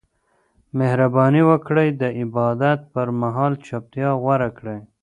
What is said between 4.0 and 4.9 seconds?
غوره کړئ.